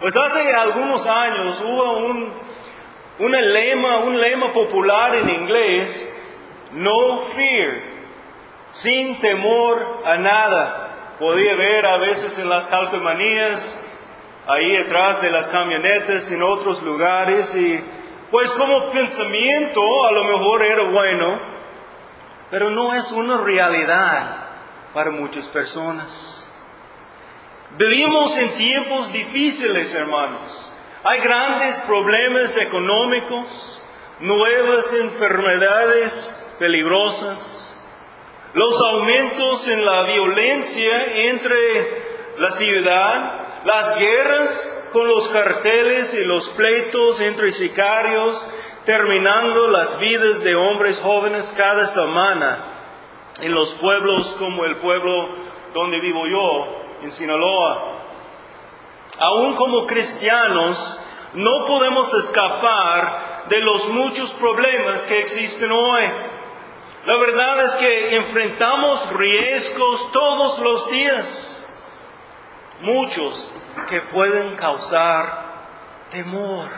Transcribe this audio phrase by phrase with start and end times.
[0.00, 1.96] Pues hace algunos años hubo
[3.18, 6.06] un, lema, un lema popular en inglés,
[6.72, 7.80] no fear,
[8.72, 11.14] sin temor a nada.
[11.18, 13.82] Podía ver a veces en las calcomanías,
[14.46, 17.82] ahí detrás de las camionetas, en otros lugares, y
[18.30, 21.40] pues como pensamiento a lo mejor era bueno,
[22.50, 24.44] pero no es una realidad
[24.92, 26.45] para muchas personas.
[27.78, 30.72] Vivimos en tiempos difíciles, hermanos.
[31.04, 33.82] Hay grandes problemas económicos,
[34.20, 37.78] nuevas enfermedades peligrosas,
[38.54, 46.48] los aumentos en la violencia entre la ciudad, las guerras con los carteles y los
[46.48, 48.48] pleitos entre sicarios,
[48.86, 52.58] terminando las vidas de hombres jóvenes cada semana
[53.42, 55.28] en los pueblos como el pueblo
[55.74, 58.02] donde vivo yo, en Sinaloa.
[59.18, 60.98] Aún como cristianos,
[61.34, 66.02] no podemos escapar de los muchos problemas que existen hoy.
[67.06, 71.64] La verdad es que enfrentamos riesgos todos los días,
[72.80, 73.52] muchos
[73.88, 75.44] que pueden causar
[76.10, 76.68] temor.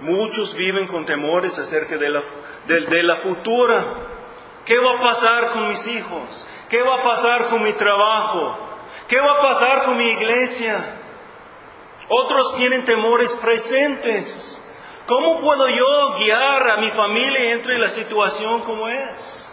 [0.00, 2.22] Muchos viven con temores acerca de la,
[2.66, 4.13] de la futura
[4.64, 6.46] ¿Qué va a pasar con mis hijos?
[6.68, 8.58] ¿Qué va a pasar con mi trabajo?
[9.08, 10.82] ¿Qué va a pasar con mi iglesia?
[12.08, 14.60] Otros tienen temores presentes.
[15.06, 19.50] ¿Cómo puedo yo guiar a mi familia entre la situación como es?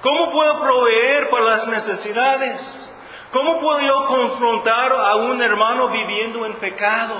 [0.00, 2.90] ¿Cómo puedo proveer para las necesidades?
[3.30, 7.14] ¿Cómo puedo yo confrontar a un hermano viviendo en pecado?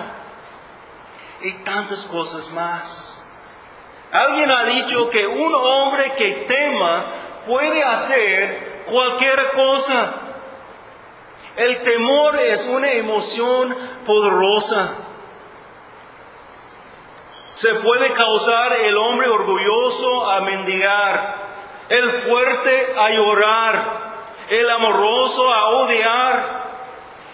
[1.43, 3.20] Y tantas cosas más.
[4.13, 7.05] Alguien ha dicho que un hombre que tema
[7.47, 10.15] puede hacer cualquier cosa.
[11.57, 14.95] El temor es una emoción poderosa.
[17.55, 21.49] Se puede causar el hombre orgulloso a mendigar,
[21.89, 24.01] el fuerte a llorar,
[24.49, 26.61] el amoroso a odiar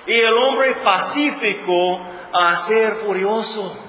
[0.06, 2.00] y el hombre pacífico
[2.32, 3.85] a ser furioso.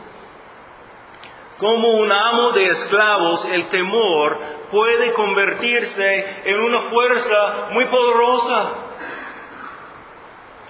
[1.57, 4.37] Como un amo de esclavos, el temor
[4.69, 8.73] puede convertirse en una fuerza muy poderosa.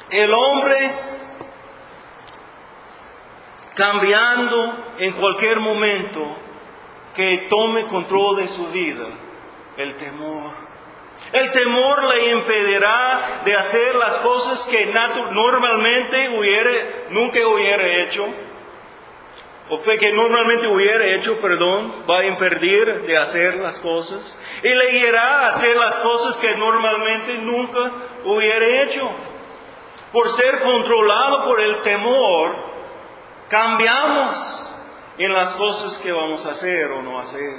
[0.10, 0.96] El hombre
[3.76, 6.36] cambiando en cualquier momento
[7.14, 9.08] que tome control de su vida,
[9.76, 10.68] el temor.
[11.34, 14.86] El temor le impedirá de hacer las cosas que
[15.32, 16.30] normalmente
[17.10, 18.26] nunca hubiera hecho
[19.70, 24.98] o que normalmente hubiera hecho, perdón, va a impedir de hacer las cosas y le
[25.00, 27.92] irá a hacer las cosas que normalmente nunca
[28.24, 29.10] hubiera hecho.
[30.14, 32.56] Por ser controlado por el temor,
[33.50, 34.74] cambiamos
[35.18, 37.58] en las cosas que vamos a hacer o no hacer.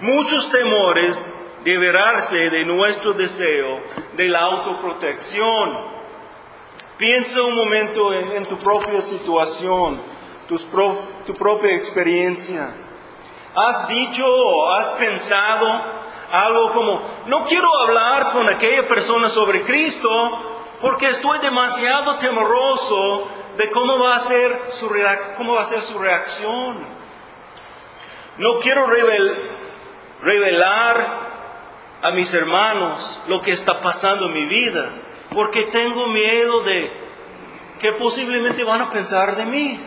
[0.00, 1.24] Muchos temores
[1.64, 3.80] deberarse de nuestro deseo
[4.16, 5.98] de la autoprotección.
[6.98, 10.17] Piensa un momento en tu propia situación
[10.48, 12.74] tu propia experiencia.
[13.54, 15.82] Has dicho o has pensado
[16.30, 20.08] algo como, no quiero hablar con aquella persona sobre Cristo
[20.80, 24.90] porque estoy demasiado temeroso de cómo va a ser su,
[25.36, 26.76] cómo va a ser su reacción.
[28.38, 28.86] No quiero
[30.22, 31.28] revelar
[32.00, 34.92] a mis hermanos lo que está pasando en mi vida
[35.34, 36.90] porque tengo miedo de
[37.80, 39.80] que posiblemente van a pensar de mí.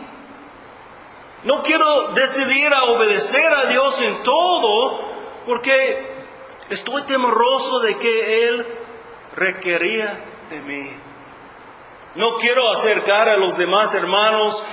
[1.44, 5.00] No quiero decidir a obedecer a Dios en todo
[5.44, 6.06] porque
[6.70, 8.66] estoy temeroso de que Él
[9.34, 10.90] requería de mí.
[12.14, 14.64] No quiero acercar a los demás hermanos,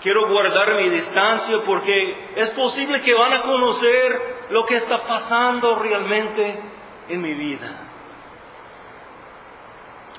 [0.00, 5.76] quiero guardar mi distancia porque es posible que van a conocer lo que está pasando
[5.76, 6.56] realmente
[7.08, 7.80] en mi vida.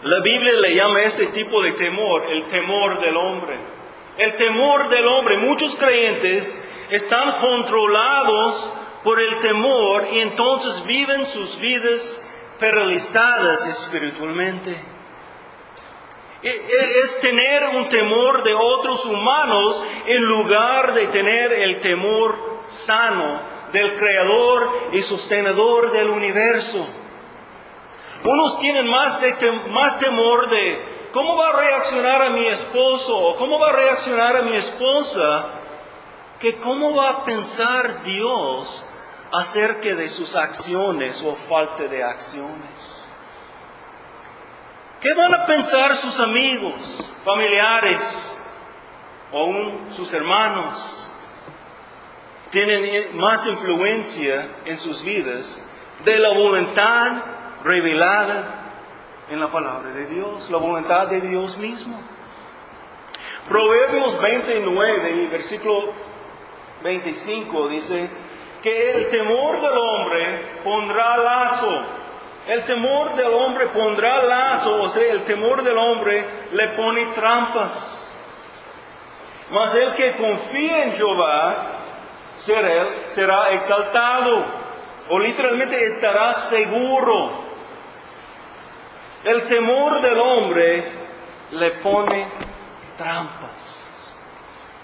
[0.03, 3.74] La Biblia le llama a este tipo de temor el temor del hombre
[4.17, 5.37] el temor del hombre.
[5.37, 6.59] Muchos creyentes
[6.89, 8.71] están controlados
[9.03, 12.27] por el temor y entonces viven sus vidas
[12.59, 14.71] paralizadas espiritualmente.
[16.41, 22.61] E, e, es tener un temor de otros humanos en lugar de tener el temor
[22.67, 23.41] sano
[23.71, 26.87] del Creador y sostenedor del universo.
[28.23, 29.19] Unos tienen más,
[29.69, 34.41] más temor de ¿Cómo va a reaccionar a mi esposo cómo va a reaccionar a
[34.41, 35.45] mi esposa?
[36.41, 38.85] Que cómo va a pensar Dios
[39.31, 43.09] acerca de sus acciones o falta de acciones.
[44.99, 48.37] ¿Qué van a pensar sus amigos, familiares,
[49.31, 51.13] o aún sus hermanos?
[52.49, 55.61] Tienen más influencia en sus vidas
[56.03, 57.23] de la voluntad
[57.63, 58.64] revelada
[59.29, 61.99] en la palabra de Dios, la voluntad de Dios mismo.
[63.47, 65.93] Proverbios 29, versículo
[66.83, 68.09] 25 dice
[68.61, 71.81] que el temor del hombre pondrá lazo.
[72.47, 78.11] El temor del hombre pondrá lazo, o sea, el temor del hombre le pone trampas.
[79.51, 81.81] Mas el que confía en Jehová
[82.37, 84.45] será, será exaltado,
[85.09, 87.44] o literalmente estará seguro.
[89.25, 90.83] El temor del hombre
[91.53, 92.27] le pone
[92.95, 94.07] trampas.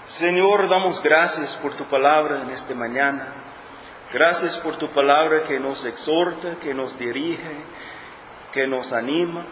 [0.04, 3.24] Señor, damos gracias por tu palabra en esta mañana.
[4.12, 7.56] Gracias por tu palabra que nos exhorta, que nos dirige,
[8.50, 9.46] que nos anima.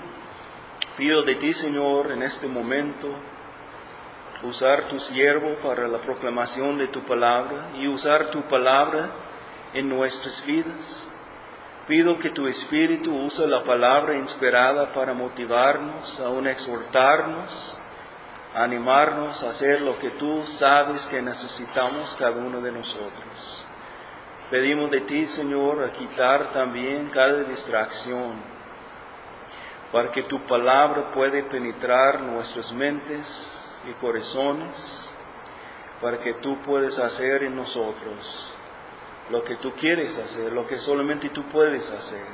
[0.97, 3.15] Pido de ti, Señor, en este momento,
[4.43, 9.09] usar tu siervo para la proclamación de tu palabra y usar tu palabra
[9.73, 11.09] en nuestras vidas.
[11.91, 17.81] Pido que tu Espíritu use la palabra inspirada para motivarnos, aún exhortarnos,
[18.55, 23.67] animarnos a hacer lo que tú sabes que necesitamos cada uno de nosotros.
[24.53, 28.35] Pedimos de ti, Señor, a quitar también cada distracción,
[29.91, 35.11] para que tu palabra pueda penetrar nuestras mentes y corazones,
[36.01, 38.53] para que tú puedas hacer en nosotros
[39.31, 42.27] lo que tú quieres hacer, lo que solamente tú puedes hacer.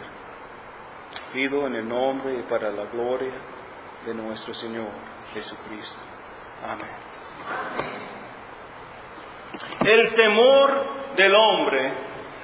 [1.33, 3.33] Pido en el nombre y para la gloria
[4.05, 4.89] de nuestro Señor
[5.35, 6.01] Jesucristo.
[6.63, 6.89] Amén.
[9.85, 11.93] El temor del hombre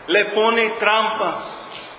[0.08, 1.90] le pone trampas.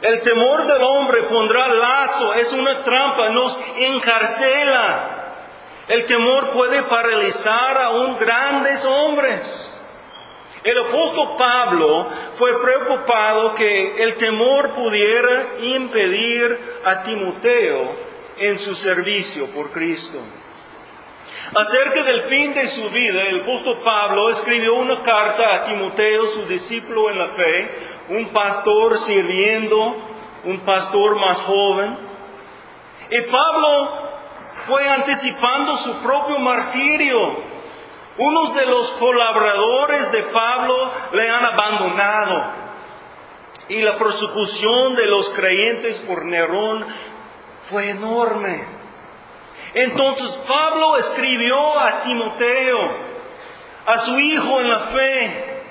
[0.00, 5.16] El temor del hombre pondrá lazo, es una trampa, nos encarcela.
[5.88, 9.79] El temor puede paralizar a un grandes hombres.
[10.62, 17.96] El apóstol Pablo fue preocupado que el temor pudiera impedir a Timoteo
[18.38, 20.18] en su servicio por Cristo.
[21.54, 26.46] Acerca del fin de su vida, el apóstol Pablo escribió una carta a Timoteo, su
[26.46, 27.70] discípulo en la fe,
[28.10, 29.96] un pastor sirviendo,
[30.44, 31.96] un pastor más joven.
[33.10, 34.10] Y Pablo
[34.66, 37.49] fue anticipando su propio martirio
[38.20, 42.52] unos de los colaboradores de Pablo le han abandonado
[43.68, 46.86] y la persecución de los creyentes por Nerón
[47.62, 48.66] fue enorme.
[49.72, 52.78] Entonces Pablo escribió a Timoteo,
[53.86, 55.62] a su hijo en la fe.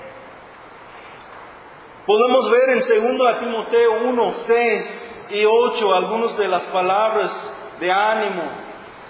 [2.08, 8.42] Podemos ver en 2 Timoteo 1, 6 y 8 algunas de las palabras de ánimo.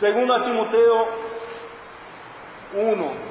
[0.02, 1.08] 2 Timoteo
[2.74, 3.29] 1,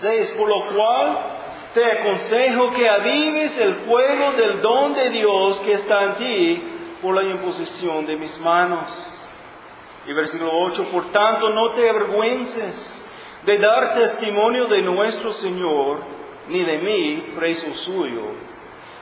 [0.00, 1.18] 6, por lo cual
[1.74, 6.62] te aconsejo que avives el fuego del don de Dios que está en ti
[7.02, 8.84] por la imposición de mis manos.
[10.06, 13.04] Y versículo 8, por tanto no te avergüences
[13.44, 15.98] de dar testimonio de nuestro Señor,
[16.48, 18.22] ni de mí, preso suyo,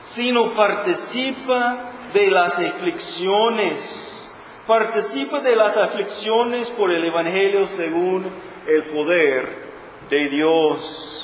[0.03, 4.29] sino participa de las aflicciones,
[4.65, 8.25] participa de las aflicciones por el Evangelio según
[8.67, 9.66] el poder
[10.09, 11.23] de Dios.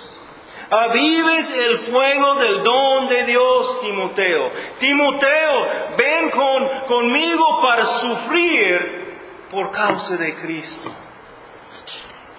[0.70, 4.52] Avives el fuego del don de Dios, Timoteo.
[4.80, 10.92] Timoteo, ven con, conmigo para sufrir por causa de Cristo.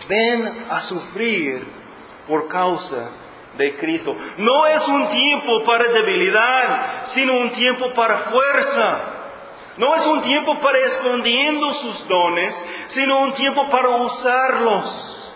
[0.09, 1.65] Ven a sufrir
[2.27, 3.11] por causa
[3.57, 4.17] de Cristo.
[4.39, 8.99] No es un tiempo para debilidad, sino un tiempo para fuerza.
[9.77, 15.35] No es un tiempo para escondiendo sus dones, sino un tiempo para usarlos.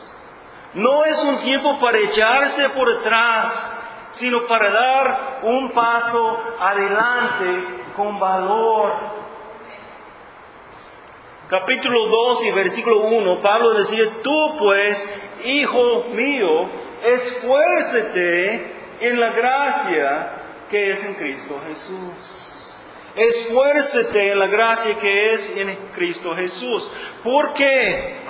[0.78, 3.72] No es un tiempo para echarse por detrás,
[4.12, 7.64] sino para dar un paso adelante
[7.96, 8.92] con valor.
[11.48, 15.12] Capítulo 2 y versículo 1, Pablo decía, tú pues,
[15.46, 16.70] hijo mío,
[17.02, 20.32] esfuércete en la gracia
[20.70, 22.76] que es en Cristo Jesús.
[23.16, 26.92] Esfuércete en la gracia que es en Cristo Jesús.
[27.24, 28.20] ¿Por qué?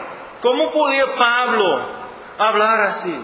[0.40, 1.98] ¿Cómo podía Pablo
[2.38, 3.14] hablar así?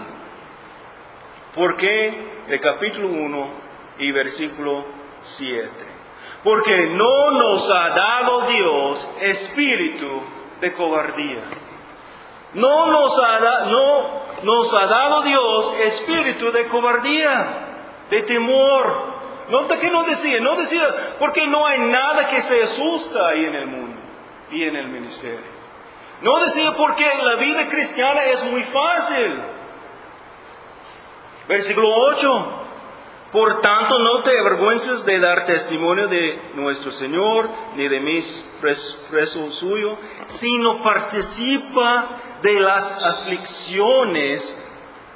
[1.53, 3.49] Porque el capítulo 1
[3.99, 4.85] y versículo
[5.17, 5.69] 7.
[6.43, 10.21] Porque no nos ha dado Dios espíritu
[10.61, 11.41] de cobardía.
[12.53, 19.15] No nos ha, no nos ha dado Dios espíritu de cobardía, de temor,
[19.49, 23.55] Nota que no decía, no decía, porque no hay nada que se asusta ahí en
[23.55, 23.99] el mundo
[24.51, 25.54] y en el ministerio.
[26.25, 29.31] No decía porque la vida cristiana es muy fácil.
[31.47, 32.61] Versículo 8.
[33.31, 38.43] Por tanto, no te avergüences de dar testimonio de nuestro Señor, ni de mis
[39.11, 44.67] presos suyo, sino participa de las aflicciones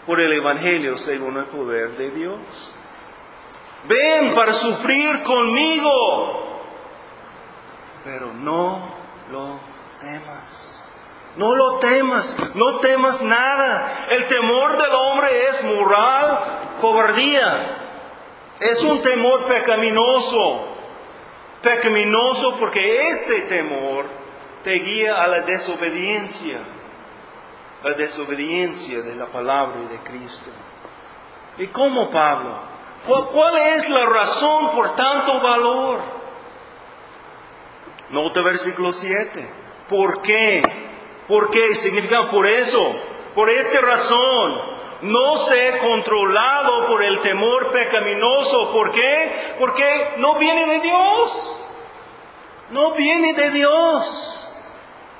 [0.05, 2.71] por el Evangelio según el poder de Dios.
[3.87, 6.61] Ven para sufrir conmigo,
[8.03, 8.93] pero no
[9.31, 9.59] lo
[9.99, 10.78] temas.
[11.39, 14.07] No lo temas, no temas nada.
[14.09, 17.77] El temor del hombre es moral, cobardía.
[18.59, 20.67] Es un temor pecaminoso.
[21.61, 24.05] Pecaminoso porque este temor
[24.63, 26.59] te guía a la desobediencia.
[27.83, 30.49] La desobediencia de la palabra de Cristo.
[31.57, 32.63] ¿Y cómo, Pablo?
[33.05, 36.01] ¿Cuál es la razón por tanto valor?
[38.09, 39.49] Nota versículo 7.
[39.87, 40.61] ¿Por qué?
[41.29, 41.75] ¿Por qué?
[41.75, 42.93] Significa por eso.
[43.35, 48.73] Por esta razón no sé controlado por el temor pecaminoso.
[48.73, 49.55] ¿Por qué?
[49.59, 51.61] Porque no viene de Dios.
[52.71, 54.49] No viene de Dios.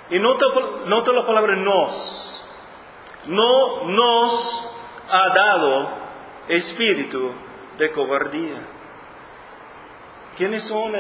[0.10, 0.48] Y nota,
[0.86, 2.46] nota la palabra nos.
[3.26, 4.70] No nos
[5.10, 5.90] ha dado
[6.48, 7.32] espíritu
[7.78, 8.68] de cobardía.
[10.36, 10.94] ¿Quiénes son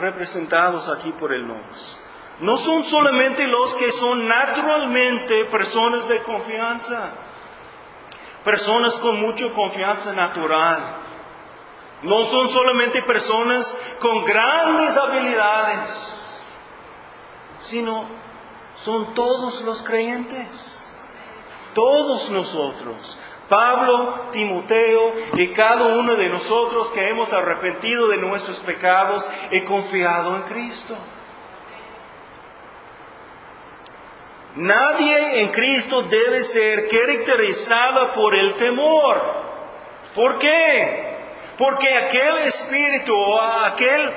[0.00, 2.00] representados aquí por el nos?
[2.40, 7.12] No son solamente los que son naturalmente personas de confianza
[8.44, 10.98] personas con mucha confianza natural.
[12.02, 16.44] No son solamente personas con grandes habilidades,
[17.58, 18.06] sino
[18.78, 20.86] son todos los creyentes,
[21.72, 23.18] todos nosotros.
[23.48, 30.36] Pablo, Timoteo y cada uno de nosotros que hemos arrepentido de nuestros pecados y confiado
[30.36, 30.96] en Cristo.
[34.56, 39.20] Nadie en Cristo debe ser caracterizada por el temor.
[40.14, 41.14] ¿Por qué?
[41.58, 44.12] Porque aquel espíritu, aquel,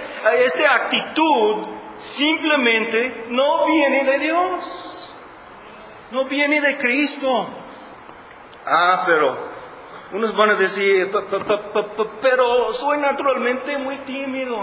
[0.46, 1.67] esta actitud
[1.98, 5.12] simplemente no viene de Dios.
[6.12, 7.48] No viene de Cristo.
[8.63, 9.48] Ah, pero
[10.12, 11.12] unos van a decir,
[12.22, 14.56] pero soy naturalmente muy tímido.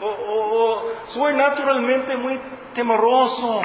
[0.00, 2.40] O, o soy naturalmente muy
[2.72, 3.62] temoroso.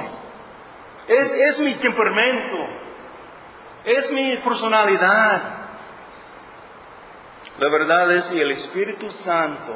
[1.07, 2.65] Es, mi temperamento,
[3.83, 5.41] es mi personalidad.
[7.57, 9.73] La verdad es que el Espíritu Santo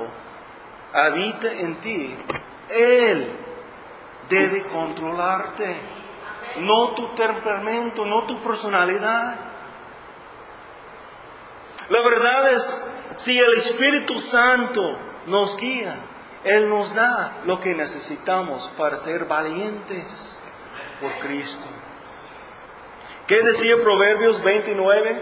[0.94, 2.16] habita en ti.
[2.70, 3.30] Él
[4.30, 5.76] debe controlarte,
[6.60, 9.36] no tu temperamento, no tu personalidad.
[11.90, 15.94] La verdad es, si el Espíritu Santo nos guía,
[16.46, 20.47] Él nos da lo que necesitamos para ser valientes
[21.00, 21.66] por Cristo.
[23.28, 25.22] ¿Qué decía Proverbios 29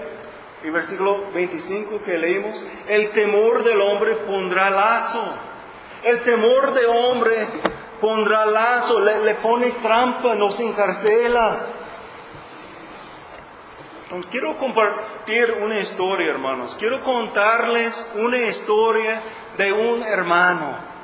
[0.63, 2.63] y versículo 25 que leímos?
[2.88, 5.24] El temor del hombre pondrá lazo.
[6.03, 7.36] El temor del hombre
[8.00, 11.65] pondrá lazo, le, le pone trampa, nos encarcela.
[14.29, 16.75] Quiero compartir una historia, hermanos.
[16.77, 19.20] Quiero contarles una historia
[19.58, 20.95] de un hermano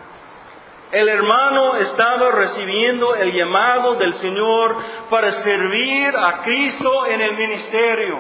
[0.92, 4.76] el hermano estaba recibiendo el llamado del Señor
[5.10, 8.20] para servir a Cristo en el ministerio.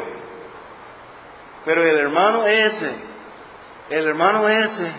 [1.66, 2.92] Pero el hermano ese,
[3.90, 4.90] el hermano ese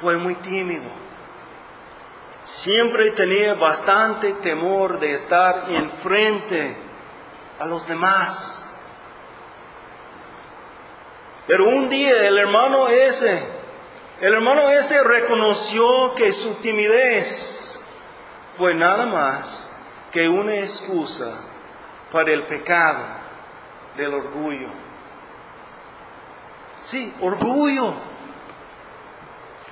[0.00, 0.90] fue muy tímido.
[2.42, 6.76] Siempre tenía bastante temor de estar enfrente
[7.58, 8.66] a los demás.
[11.46, 13.55] Pero un día el hermano ese
[14.20, 17.78] el hermano ese reconoció que su timidez
[18.56, 19.70] fue nada más
[20.10, 21.40] que una excusa
[22.10, 23.04] para el pecado
[23.96, 24.68] del orgullo.
[26.80, 27.92] Sí, orgullo.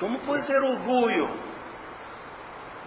[0.01, 1.29] ¿Cómo puede ser orgullo?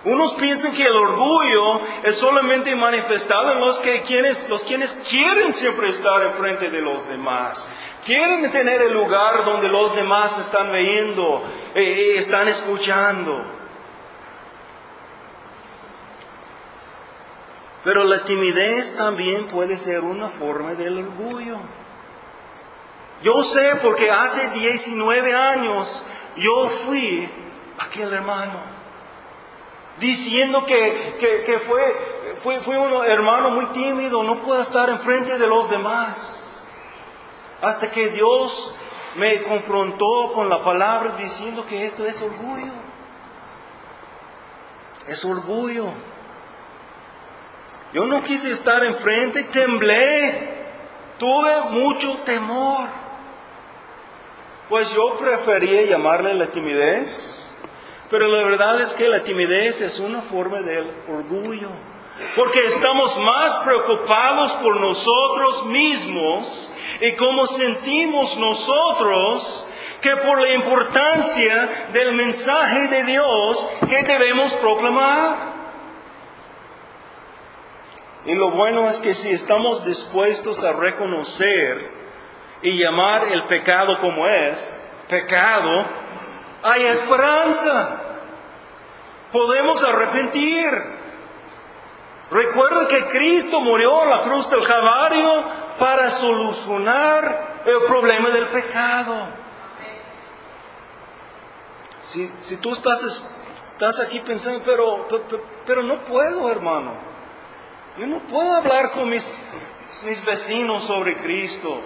[0.04, 5.52] Unos piensan que el orgullo es solamente manifestado en los que quienes, los quienes quieren
[5.52, 7.68] siempre estar enfrente de los demás.
[8.08, 11.44] Quieren tener el lugar donde los demás están viendo,
[11.76, 13.44] eh, eh, están escuchando.
[17.84, 21.58] Pero la timidez también puede ser una forma del orgullo.
[23.24, 26.06] Yo sé porque hace 19 años
[26.38, 27.30] yo fui
[27.78, 28.62] aquel hermano,
[30.00, 35.48] diciendo que, que, fue, fue, fue un hermano muy tímido, no puedo estar enfrente de
[35.48, 36.57] los demás
[37.62, 38.76] hasta que Dios
[39.16, 42.74] me confrontó con la palabra diciendo que esto es orgullo.
[45.08, 45.88] Es orgullo.
[47.94, 50.66] Yo no quise estar enfrente, temblé,
[51.18, 52.88] tuve mucho temor.
[54.70, 57.50] Pues yo prefería llamarle la timidez,
[58.10, 61.70] pero la verdad es que la timidez es una forma del orgullo,
[62.36, 69.68] porque estamos más preocupados por nosotros mismos y cómo sentimos nosotros
[70.02, 75.58] que por la importancia del mensaje de Dios que debemos proclamar.
[78.26, 81.90] Y lo bueno es que si estamos dispuestos a reconocer
[82.62, 84.78] y llamar el pecado como es,
[85.08, 85.86] pecado,
[86.62, 88.02] hay esperanza.
[89.32, 90.98] Podemos arrepentir.
[92.30, 95.46] Recuerda que Cristo murió en la cruz del Calvario
[95.78, 99.28] para solucionar el problema del pecado.
[102.04, 103.24] Si, si tú estás,
[103.64, 106.98] estás aquí pensando, pero, pero, pero no puedo, hermano.
[107.98, 109.40] Yo no puedo hablar con mis,
[110.04, 111.82] mis vecinos sobre Cristo.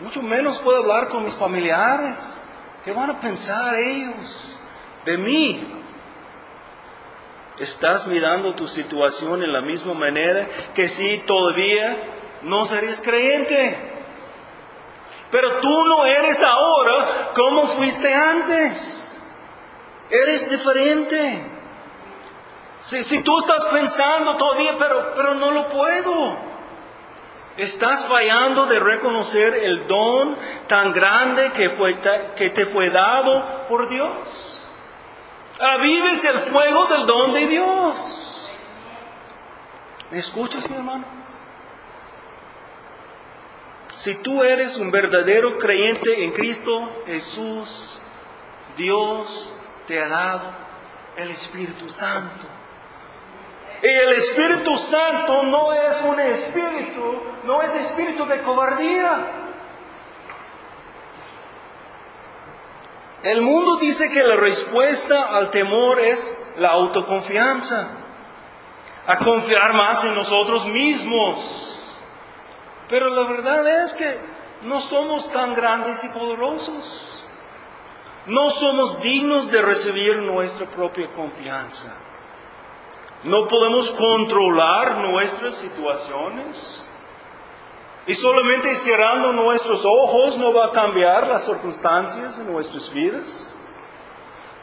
[0.00, 2.44] Mucho menos puedo hablar con mis familiares.
[2.84, 4.58] ¿Qué van a pensar ellos
[5.04, 5.74] de mí?
[7.58, 13.76] ¿Estás mirando tu situación en la misma manera que si todavía no serías creyente?
[15.30, 19.20] Pero tú no eres ahora como fuiste antes.
[20.10, 21.58] Eres diferente.
[22.80, 26.36] Si, tú estás pensando todavía, pero, pero no lo puedo.
[27.56, 31.98] Estás fallando de reconocer el don tan grande que, fue,
[32.36, 34.64] que te fue dado por Dios.
[35.60, 38.52] Avives el fuego del don de Dios.
[40.10, 41.04] ¿Me escuchas, mi hermano?
[43.98, 47.98] Si tú eres un verdadero creyente en Cristo Jesús,
[48.76, 49.52] Dios
[49.88, 50.54] te ha dado
[51.16, 52.46] el Espíritu Santo.
[53.82, 59.32] Y el Espíritu Santo no es un espíritu, no es espíritu de cobardía.
[63.24, 67.88] El mundo dice que la respuesta al temor es la autoconfianza,
[69.08, 71.67] a confiar más en nosotros mismos.
[72.88, 74.20] Pero la verdad es que
[74.62, 77.24] no somos tan grandes y poderosos.
[78.26, 81.94] No somos dignos de recibir nuestra propia confianza.
[83.24, 86.84] No podemos controlar nuestras situaciones.
[88.06, 93.54] Y solamente cerrando nuestros ojos no va a cambiar las circunstancias en nuestras vidas.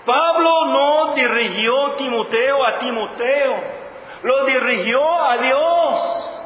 [0.05, 3.55] Pablo no dirigió Timoteo a Timoteo,
[4.23, 6.44] lo dirigió a Dios.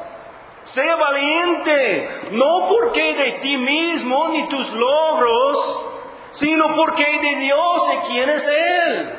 [0.62, 5.86] Sea valiente, no porque de ti mismo ni tus logros,
[6.30, 9.10] sino porque de Dios y quién es Él.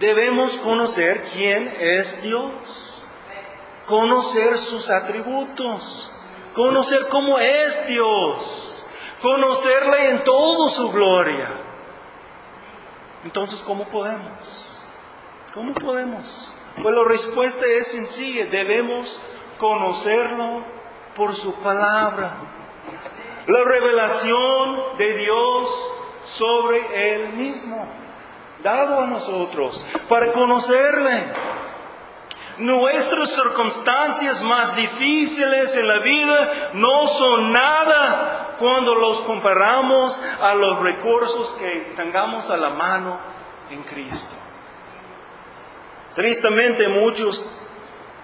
[0.00, 3.04] Debemos conocer quién es Dios,
[3.86, 6.12] conocer sus atributos,
[6.52, 8.86] conocer cómo es Dios,
[9.22, 11.50] conocerle en toda su gloria.
[13.24, 14.78] Entonces, ¿cómo podemos?
[15.52, 16.52] ¿Cómo podemos?
[16.82, 19.20] Pues la respuesta es sencilla, debemos
[19.58, 20.62] conocerlo
[21.14, 22.36] por su palabra.
[23.46, 25.90] La revelación de Dios
[26.24, 27.88] sobre Él mismo
[28.62, 31.32] dado a nosotros para conocerle.
[32.58, 40.80] Nuestras circunstancias más difíciles en la vida no son nada cuando los comparamos a los
[40.80, 43.16] recursos que tengamos a la mano
[43.70, 44.34] en Cristo.
[46.18, 47.44] Tristemente muchos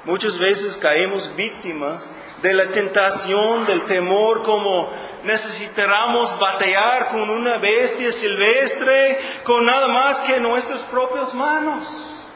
[0.04, 4.90] Muchas veces caemos víctimas de la tentación, del temor, como
[5.22, 12.28] necesitáramos batallar con una bestia silvestre, con nada más que nuestras propias manos.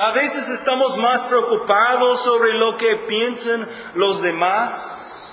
[0.00, 5.32] A veces estamos más preocupados sobre lo que piensan los demás,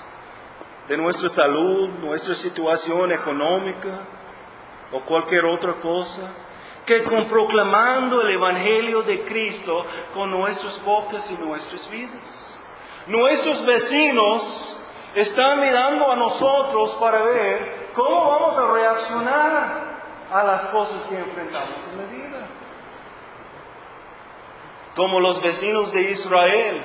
[0.86, 3.98] de nuestra salud, nuestra situación económica
[4.92, 6.32] o cualquier otra cosa
[6.86, 12.58] que con proclamando el Evangelio de Cristo con nuestras bocas y nuestras vidas.
[13.08, 14.78] Nuestros vecinos
[15.14, 19.96] están mirando a nosotros para ver cómo vamos a reaccionar
[20.30, 22.46] a las cosas que enfrentamos en la vida.
[24.94, 26.84] Como los vecinos de Israel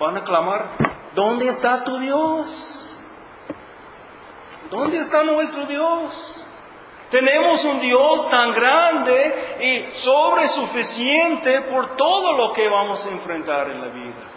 [0.00, 0.70] van a clamar,
[1.14, 2.98] ¿dónde está tu Dios?
[4.70, 6.39] ¿Dónde está nuestro Dios?
[7.10, 13.80] Tenemos un Dios tan grande y sobresuficiente por todo lo que vamos a enfrentar en
[13.80, 14.30] la vida.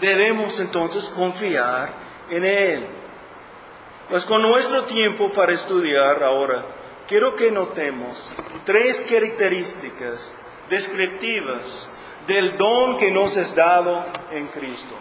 [0.00, 1.92] Debemos entonces confiar
[2.30, 2.86] en Él.
[4.08, 6.64] Pues con nuestro tiempo para estudiar ahora,
[7.08, 8.32] quiero que notemos
[8.64, 10.32] tres características
[10.68, 11.88] descriptivas
[12.28, 14.94] del don que nos es dado en Cristo.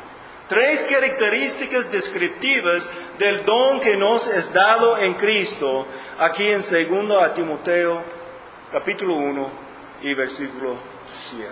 [0.52, 5.88] Tres características descriptivas del don que nos es dado en Cristo,
[6.20, 8.04] aquí en 2 a Timoteo,
[8.70, 9.50] capítulo 1
[10.02, 10.76] y versículo
[11.10, 11.48] 7.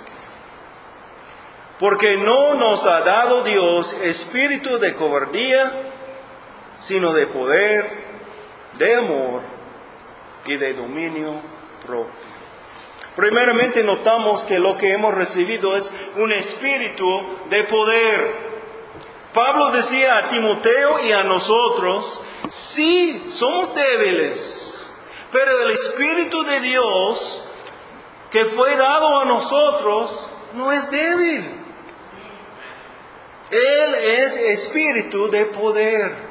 [1.80, 5.72] Porque no nos ha dado Dios espíritu de cobardía,
[6.76, 7.90] sino de poder,
[8.78, 9.44] de amor
[10.46, 11.36] y de dominio
[11.86, 12.12] propio.
[13.16, 17.08] Primeramente notamos que lo que hemos recibido es un espíritu
[17.50, 18.49] de poder.
[19.34, 24.92] Pablo decía a Timoteo y a nosotros, sí, somos débiles,
[25.32, 27.46] pero el Espíritu de Dios
[28.32, 31.60] que fue dado a nosotros no es débil.
[33.52, 36.30] Él es espíritu de poder.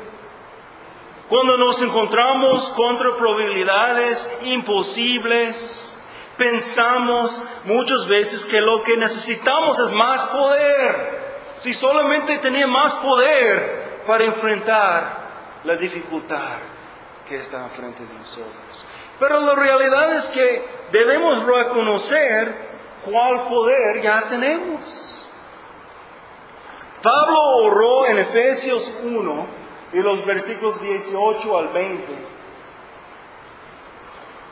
[1.29, 5.99] Cuando nos encontramos contra probabilidades imposibles,
[6.37, 11.28] pensamos muchas veces que lo que necesitamos es más poder
[11.59, 15.29] si solamente tenía más poder para enfrentar
[15.65, 16.59] la dificultad
[17.29, 18.87] que está enfrente de nosotros.
[19.19, 22.55] Pero la realidad es que debemos reconocer
[23.05, 25.27] cuál poder ya tenemos.
[27.03, 29.47] Pablo oró en Efesios 1
[29.93, 32.29] y los versículos 18 al 20.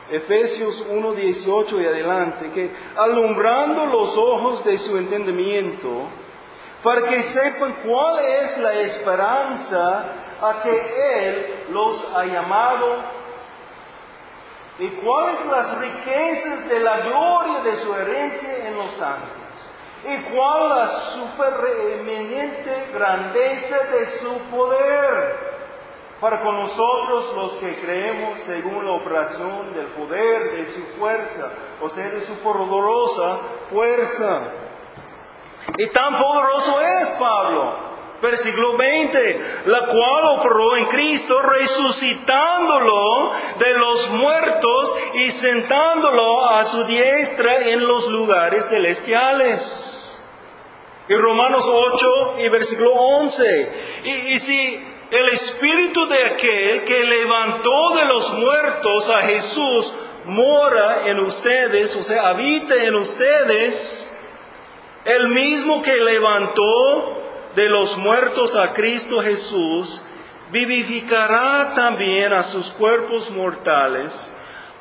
[0.09, 6.07] Efesios 1, 18 y adelante, que alumbrando los ojos de su entendimiento,
[6.87, 10.05] para que sepan cuál es la esperanza
[10.41, 13.03] a que Él los ha llamado.
[14.79, 19.27] Y cuáles las riquezas de la gloria de su herencia en los santos
[20.05, 25.35] y cuál la supereminente grandeza de su poder.
[26.21, 31.49] Para con nosotros los que creemos según la operación del poder de su fuerza,
[31.81, 34.66] o sea, de su poderosa fuerza
[35.77, 37.87] y tan poderoso es Pablo.
[38.21, 46.83] Versículo 20, la cual operó en Cristo resucitándolo de los muertos y sentándolo a su
[46.85, 50.19] diestra en los lugares celestiales.
[51.07, 54.01] Y Romanos 8 y versículo 11.
[54.03, 59.93] Y, y si el espíritu de aquel que levantó de los muertos a Jesús
[60.25, 64.16] mora en ustedes, o sea, habita en ustedes,
[65.07, 67.21] el mismo que levantó
[67.55, 70.03] de los muertos a Cristo Jesús,
[70.51, 74.33] vivificará también a sus cuerpos mortales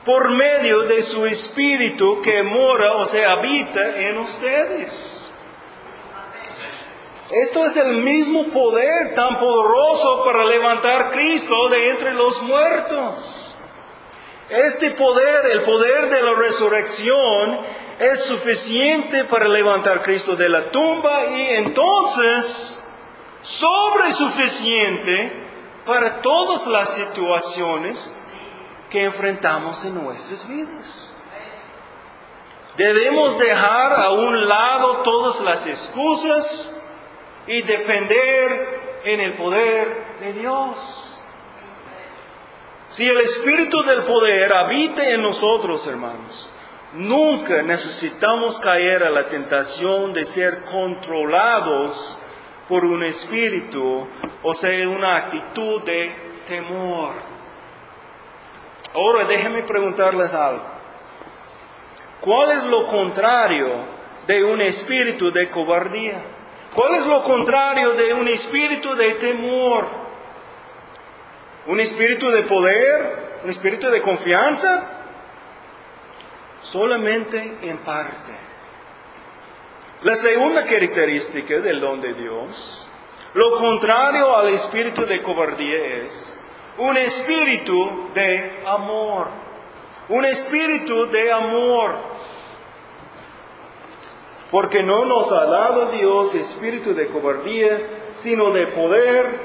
[0.04, 5.30] por medio de su Espíritu que mora o se habita en ustedes.
[7.30, 13.54] Esto es el mismo poder tan poderoso para levantar Cristo de entre los muertos.
[14.48, 17.58] Este poder, el poder de la resurrección,
[17.98, 22.82] es suficiente para levantar a Cristo de la tumba y entonces
[23.42, 25.32] sobre suficiente
[25.84, 28.14] para todas las situaciones
[28.90, 31.14] que enfrentamos en nuestras vidas.
[32.76, 36.82] Debemos dejar a un lado todas las excusas
[37.46, 41.20] y depender en el poder de Dios.
[42.88, 46.50] Si el Espíritu del poder habita en nosotros, hermanos,
[46.92, 52.18] Nunca necesitamos caer a la tentación de ser controlados
[52.68, 54.06] por un espíritu,
[54.42, 56.14] o sea, una actitud de
[56.46, 57.12] temor.
[58.94, 60.64] Ahora déjenme preguntarles algo.
[62.20, 63.68] ¿Cuál es lo contrario
[64.26, 66.22] de un espíritu de cobardía?
[66.74, 69.86] ¿Cuál es lo contrario de un espíritu de temor?
[71.66, 73.40] ¿Un espíritu de poder?
[73.44, 74.95] ¿Un espíritu de confianza?
[76.66, 78.32] Solamente en parte.
[80.02, 82.88] La segunda característica del don de Dios,
[83.34, 86.34] lo contrario al espíritu de cobardía es
[86.78, 89.30] un espíritu de amor.
[90.08, 91.96] Un espíritu de amor.
[94.50, 97.80] Porque no nos ha dado Dios espíritu de cobardía,
[98.14, 99.40] sino de poder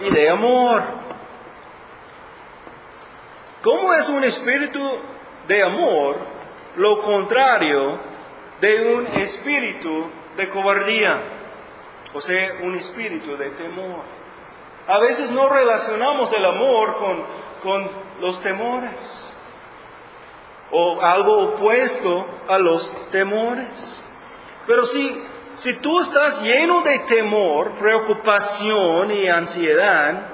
[0.00, 0.82] y de amor.
[3.62, 4.80] ¿Cómo es un espíritu
[5.48, 6.35] de amor
[6.76, 8.00] lo contrario
[8.60, 11.22] de un espíritu de cobardía,
[12.12, 14.02] o sea, un espíritu de temor.
[14.86, 17.24] A veces no relacionamos el amor con,
[17.62, 19.32] con los temores
[20.70, 24.02] o algo opuesto a los temores.
[24.66, 25.22] Pero si,
[25.54, 30.32] si tú estás lleno de temor, preocupación y ansiedad,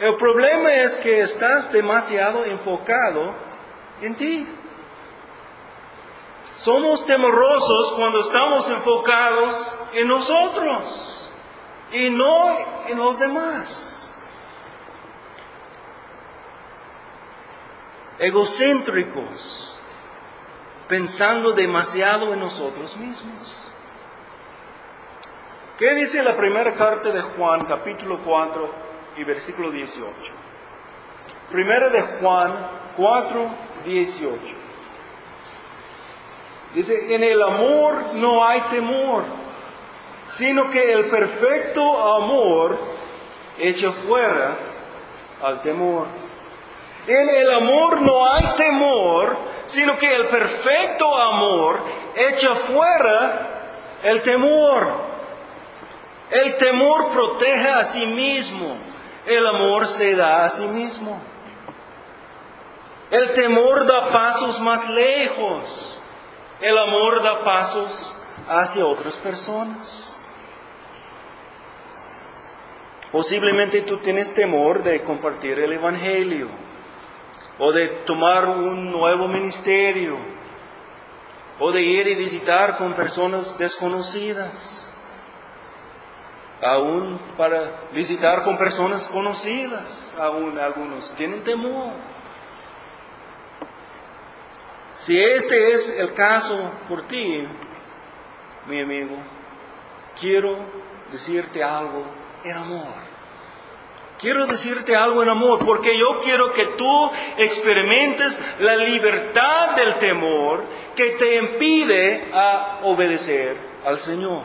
[0.00, 3.32] El problema es que estás demasiado enfocado
[4.02, 4.46] en ti.
[6.56, 11.28] Somos temorosos cuando estamos enfocados en nosotros
[11.92, 12.48] y no
[12.88, 14.12] en los demás.
[18.20, 19.80] Egocéntricos,
[20.86, 23.70] pensando demasiado en nosotros mismos.
[25.76, 28.74] ¿Qué dice la primera carta de Juan, capítulo 4
[29.16, 30.14] y versículo 18?
[31.50, 33.50] Primera de Juan 4,
[33.84, 34.63] 18.
[36.74, 39.22] Dice, en el amor no hay temor,
[40.30, 42.76] sino que el perfecto amor
[43.58, 44.56] echa fuera
[45.40, 46.06] al temor.
[47.06, 51.84] En el amor no hay temor, sino que el perfecto amor
[52.16, 53.68] echa fuera
[54.02, 55.14] el temor.
[56.30, 58.76] El temor protege a sí mismo,
[59.26, 61.20] el amor se da a sí mismo.
[63.10, 65.93] El temor da pasos más lejos.
[66.64, 70.16] El amor da pasos hacia otras personas.
[73.12, 76.48] Posiblemente tú tienes temor de compartir el Evangelio
[77.58, 80.16] o de tomar un nuevo ministerio
[81.58, 84.90] o de ir y visitar con personas desconocidas,
[86.62, 91.92] aún para visitar con personas conocidas, aún algunos tienen temor.
[94.96, 97.46] Si este es el caso por ti,
[98.66, 99.16] mi amigo,
[100.20, 100.58] quiero
[101.10, 102.04] decirte algo
[102.44, 103.14] en amor.
[104.20, 110.64] Quiero decirte algo en amor, porque yo quiero que tú experimentes la libertad del temor
[110.94, 114.42] que te impide a obedecer al Señor.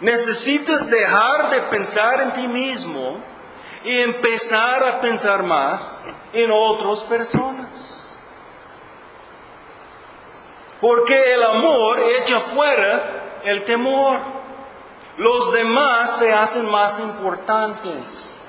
[0.00, 3.20] Necesitas dejar de pensar en ti mismo
[3.84, 7.99] y empezar a pensar más en otras personas.
[10.80, 14.20] Porque el amor echa fuera el temor.
[15.18, 18.40] Los demás se hacen más importantes,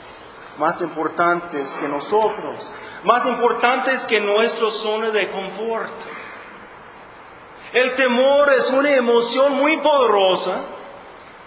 [0.57, 2.71] más importantes que nosotros,
[3.03, 5.91] más importantes que nuestra zona de confort.
[7.73, 10.55] El temor es una emoción muy poderosa,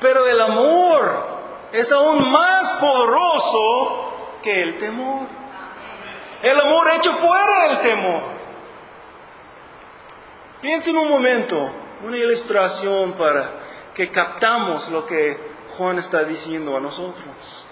[0.00, 1.34] pero el amor
[1.72, 5.26] es aún más poderoso que el temor.
[6.42, 8.33] El amor echa fuera el temor.
[10.64, 11.70] Piensen un momento,
[12.04, 13.50] una ilustración para
[13.92, 15.36] que captamos lo que
[15.76, 17.66] Juan está diciendo a nosotros.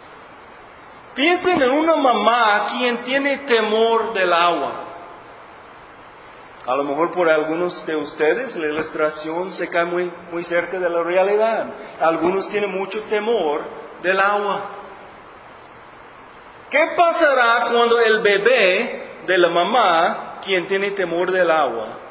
[1.15, 4.85] Piensen en una mamá quien tiene temor del agua.
[6.67, 10.91] A lo mejor por algunos de ustedes la ilustración se cae muy, muy cerca de
[10.91, 11.73] la realidad.
[11.99, 13.63] Algunos tienen mucho temor
[14.03, 14.65] del agua.
[16.69, 22.02] ¿Qué pasará cuando el bebé de la mamá, quien tiene temor del agua,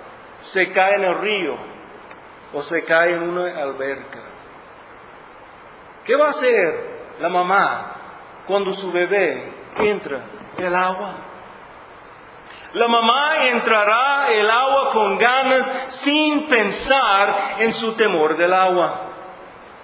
[0.42, 1.56] se cae en el río
[2.54, 4.20] o se cae en una alberca.
[6.04, 7.96] ¿Qué va a hacer la mamá
[8.48, 10.20] cuando su bebé entra
[10.58, 11.14] el agua?
[12.74, 19.02] La mamá entrará el agua con ganas sin pensar en su temor del agua.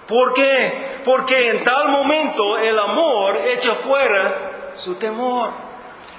[0.08, 1.02] ¿Por qué?
[1.04, 5.50] Porque en tal momento el amor echa fuera su temor.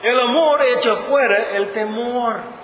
[0.04, 2.59] El amor echa fuera el temor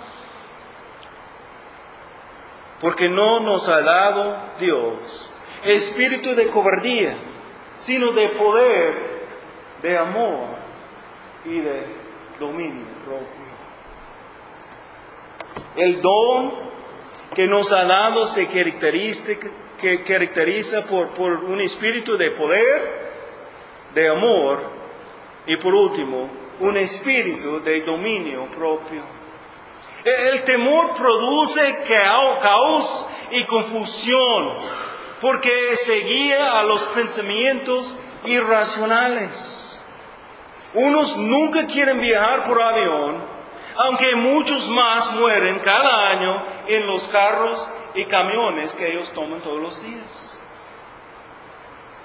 [2.80, 5.32] porque no nos ha dado Dios
[5.64, 7.14] espíritu de cobardía,
[7.78, 8.94] sino de poder,
[9.82, 10.46] de amor
[11.44, 11.82] y de
[12.38, 13.46] dominio propio.
[15.76, 16.52] El don
[17.34, 19.26] que nos ha dado se caracteriza,
[20.86, 23.06] por un espíritu de poder,
[23.94, 24.62] de amor
[25.46, 29.15] y por último, un espíritu de dominio propio.
[30.06, 31.84] El temor produce
[32.40, 34.56] caos y confusión
[35.20, 39.82] porque se guía a los pensamientos irracionales.
[40.74, 43.20] Unos nunca quieren viajar por avión,
[43.76, 49.60] aunque muchos más mueren cada año en los carros y camiones que ellos toman todos
[49.60, 50.38] los días.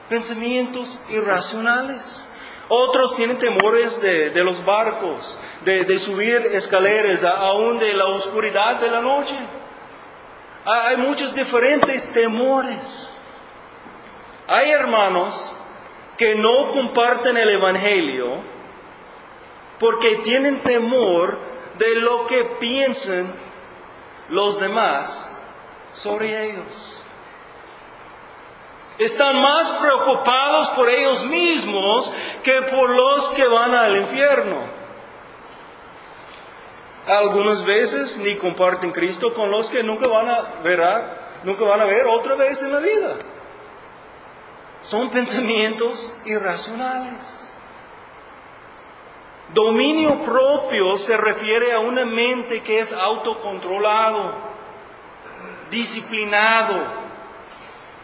[0.10, 2.31] Pensamientos irracionales.
[2.73, 9.01] Otros tienen temores de, los barcos, de, subir escaleras, aún de la oscuridad de la
[9.01, 9.36] noche.
[10.63, 13.12] Hay muchos diferentes temores.
[14.47, 15.53] Hay hermanos
[16.17, 18.38] que no comparten el Evangelio
[19.77, 21.39] porque tienen temor
[21.77, 23.36] de lo que piensan
[24.29, 25.29] los demás
[25.91, 27.01] sobre ellos.
[29.02, 34.58] Están más preocupados por ellos mismos que por los que van al infierno.
[37.08, 40.80] Algunas veces ni comparten Cristo con los que nunca van a ver,
[41.44, 43.18] nunca van a ver otra vez en la vida.
[44.84, 47.52] Son pensamientos irracionales.
[49.52, 54.36] Dominio propio se refiere a una mente que es autocontrolado,
[55.72, 57.01] disciplinado,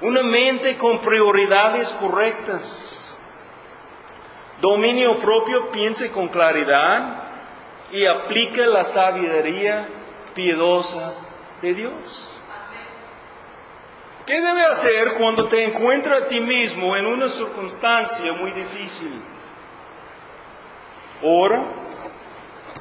[0.01, 3.15] una mente con prioridades correctas.
[4.61, 7.23] Dominio propio piense con claridad
[7.91, 9.87] y aplique la sabiduría
[10.33, 11.13] piedosa
[11.61, 12.33] de Dios.
[14.25, 19.21] ¿Qué debe hacer cuando te encuentra a ti mismo en una circunstancia muy difícil?
[21.23, 21.65] Ora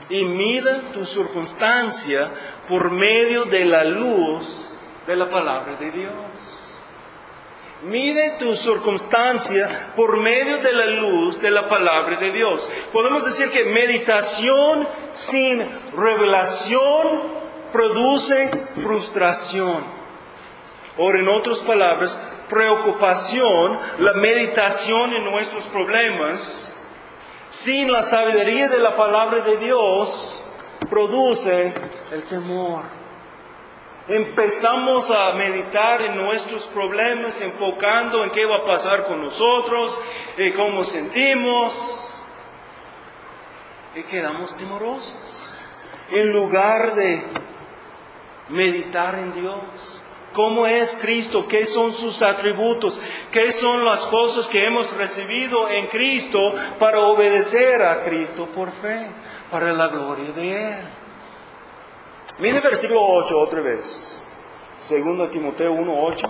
[0.09, 2.33] y mida tu circunstancia
[2.69, 4.69] por medio de la luz
[5.07, 6.56] de la palabra de Dios.
[7.83, 12.71] Mide tu circunstancia por medio de la luz de la palabra de Dios.
[12.93, 15.63] Podemos decir que meditación sin
[15.95, 17.23] revelación
[17.73, 18.49] produce
[18.83, 19.85] frustración.
[20.97, 26.75] O en otras palabras, preocupación, la meditación en nuestros problemas,
[27.51, 30.45] sin la sabiduría de la palabra de Dios,
[30.89, 31.75] produce
[32.11, 33.06] el temor.
[34.09, 40.01] Empezamos a meditar en nuestros problemas, enfocando en qué va a pasar con nosotros,
[40.39, 42.23] y cómo sentimos,
[43.97, 45.61] y quedamos temorosos.
[46.11, 47.21] En lugar de
[48.49, 50.01] meditar en Dios,
[50.33, 53.01] cómo es Cristo, qué son sus atributos,
[53.33, 59.09] qué son las cosas que hemos recibido en Cristo para obedecer a Cristo por fe,
[59.51, 60.85] para la gloria de Él.
[62.39, 64.25] Mire el versículo 8 otra vez.
[64.79, 66.29] Segundo Timoteo 1:8.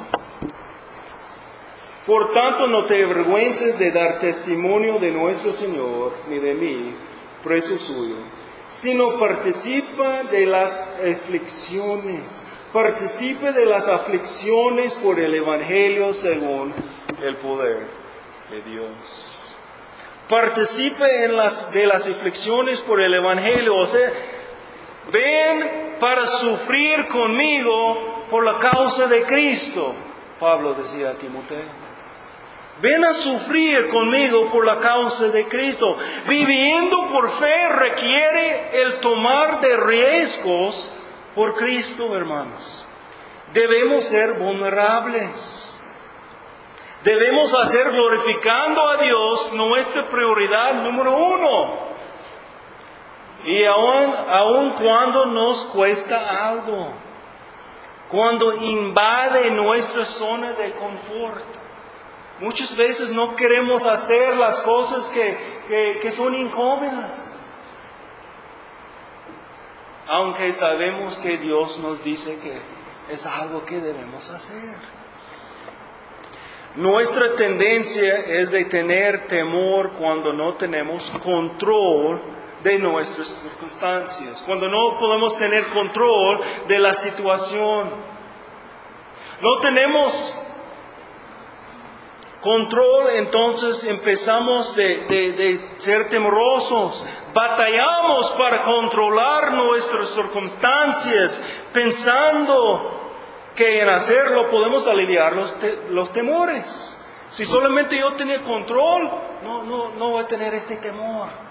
[2.07, 6.95] Por tanto, no te avergüences de dar testimonio de nuestro Señor, ni de mí,
[7.43, 8.15] preso suyo,
[8.69, 12.23] sino participa de las aflicciones
[12.77, 16.75] participe de las aflicciones por el Evangelio según
[17.23, 17.87] el poder
[18.51, 19.55] de Dios.
[20.29, 24.11] Participe en las, de las aflicciones por el Evangelio, o sea,
[25.13, 29.95] ven para sufrir conmigo por la causa de Cristo,
[30.39, 31.87] Pablo decía a Timoteo.
[32.83, 35.97] Ven a sufrir conmigo por la causa de Cristo.
[36.29, 40.93] Viviendo por fe requiere el tomar de riesgos
[41.35, 42.85] por Cristo, hermanos.
[43.55, 45.81] Debemos ser vulnerables.
[47.03, 51.87] Debemos hacer glorificando a Dios nuestra prioridad número uno.
[53.47, 56.93] Y aun, aun cuando nos cuesta algo,
[58.09, 61.45] cuando invade nuestra zona de confort,
[62.41, 67.37] muchas veces no queremos hacer las cosas que, que, que son incómodas
[70.09, 74.75] aunque sabemos que Dios nos dice que es algo que debemos hacer.
[76.77, 82.21] Nuestra tendencia es de tener temor cuando no tenemos control
[82.67, 87.89] de nuestras circunstancias, cuando no podemos tener control de la situación.
[89.41, 90.37] No tenemos
[92.41, 103.13] control, entonces empezamos de, ser temerosos, batallamos para controlar nuestras circunstancias, pensando
[103.55, 105.57] que en hacerlo podemos aliviar los,
[105.91, 107.01] los temores.
[107.29, 109.09] Si solamente yo tenía control,
[109.45, 111.46] no, no, no voy a tener este temor.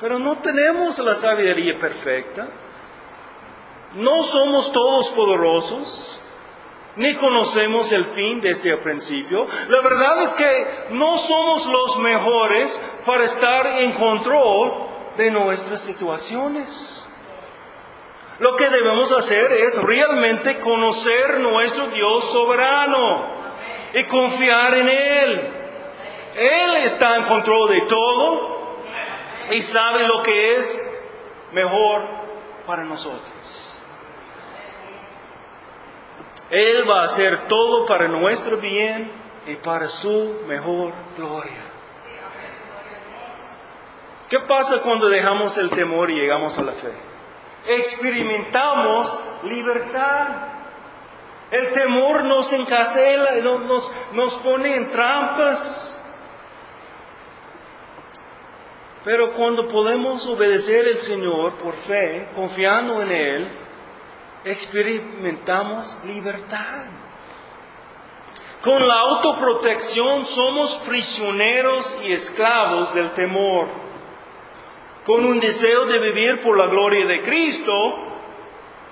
[0.00, 2.48] Pero no tenemos la sabiduría perfecta.
[3.94, 6.20] No somos todos poderosos
[6.96, 9.46] ni conocemos el fin desde el principio.
[9.68, 14.72] La verdad es que no somos los mejores para estar en control
[15.16, 17.06] de nuestras situaciones.
[18.38, 23.26] Lo que debemos hacer es realmente conocer nuestro Dios soberano
[23.94, 25.52] y confiar en Él.
[26.34, 28.55] Él está en control de todo
[29.50, 30.80] y sabe lo que es
[31.52, 32.02] mejor
[32.66, 33.78] para nosotros.
[36.50, 39.10] Él va a hacer todo para nuestro bien
[39.46, 41.66] y para su mejor gloria.
[44.28, 46.92] ¿Qué pasa cuando dejamos el temor y llegamos a la fe?
[47.68, 50.28] Experimentamos libertad.
[51.50, 55.95] El temor nos encasela, nos, nos pone en trampas.
[59.06, 63.48] Pero cuando podemos obedecer al Señor por fe, confiando en Él,
[64.44, 66.86] experimentamos libertad.
[68.60, 73.68] Con la autoprotección somos prisioneros y esclavos del temor.
[75.04, 77.72] Con un deseo de vivir por la gloria de Cristo,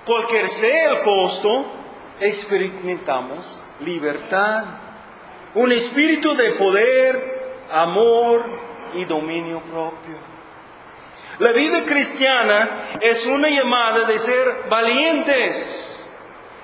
[0.05, 1.73] cualquier sea el costo,
[2.21, 4.63] experimentamos libertad.
[5.55, 10.17] Un espíritu de poder, amor y dominio propio.
[11.39, 15.95] La vida cristiana es una llamada de ser valientes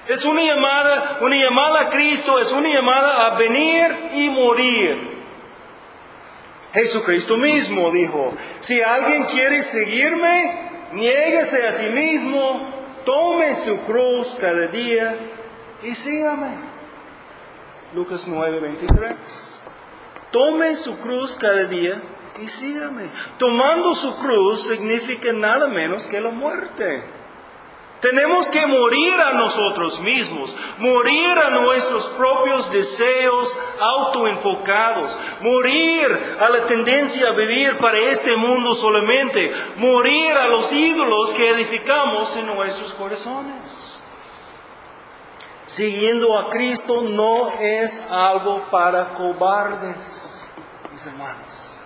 [0.07, 5.11] es una llamada, una llamada a Cristo, es una llamada a venir y morir.
[6.74, 14.67] Jesucristo mismo dijo, si alguien quiere seguirme, niéguese a sí mismo, tome su cruz cada
[14.67, 15.15] día
[15.84, 16.49] y sígame.
[17.93, 19.15] Lucas 9:23.
[20.32, 22.01] Tome su cruz cada día
[22.41, 23.09] y sígame.
[23.38, 27.03] Tomando su cruz significa nada menos que la muerte.
[28.01, 36.65] Tenemos que morir a nosotros mismos, morir a nuestros propios deseos autoenfocados, morir a la
[36.65, 42.93] tendencia a vivir para este mundo solamente, morir a los ídolos que edificamos en nuestros
[42.93, 44.00] corazones.
[45.72, 50.45] Siguiendo a Cristo no es algo para cobardes,
[50.91, 51.78] mis hermanos.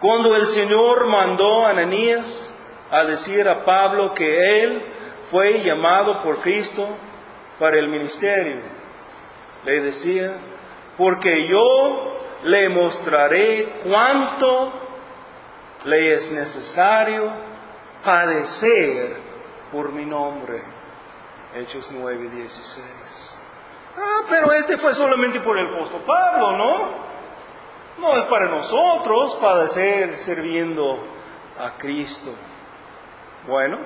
[0.00, 2.58] Cuando el Señor mandó a Ananías,
[2.90, 4.82] a decir a Pablo que él
[5.30, 6.88] fue llamado por Cristo
[7.58, 8.62] para el ministerio.
[9.66, 10.32] Le decía,
[10.96, 14.72] porque yo le mostraré cuánto
[15.84, 17.30] le es necesario
[18.02, 19.18] padecer
[19.70, 20.81] por mi nombre.
[21.54, 23.38] Hechos 9, 16.
[23.96, 27.12] Ah, pero este fue solamente por el apóstol Pablo, ¿no?
[27.98, 30.98] No es para nosotros padecer sirviendo
[31.58, 32.30] a Cristo.
[33.46, 33.78] Bueno,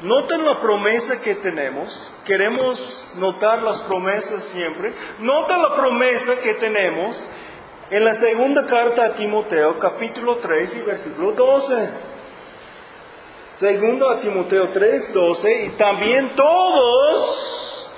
[0.00, 2.12] noten la promesa que tenemos.
[2.24, 4.92] Queremos notar las promesas siempre.
[5.20, 7.30] Nota la promesa que tenemos
[7.90, 11.90] en la segunda carta a Timoteo, capítulo 3 y versículo 12.
[13.52, 15.64] Segundo a Timoteo 3, 12.
[15.66, 17.90] Y también todos